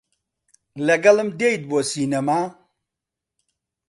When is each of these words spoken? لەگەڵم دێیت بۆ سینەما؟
لەگەڵم 0.87 1.29
دێیت 1.39 1.61
بۆ 1.69 1.79
سینەما؟ 1.91 2.41